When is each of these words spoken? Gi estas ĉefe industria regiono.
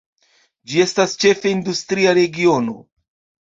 Gi 0.71 0.81
estas 0.85 1.13
ĉefe 1.25 1.53
industria 1.59 2.17
regiono. 2.23 2.79